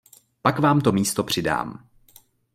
Pak 0.41 0.59
vám 0.59 0.81
to 0.81 0.91
místo 0.91 1.23
přidám. 1.23 1.87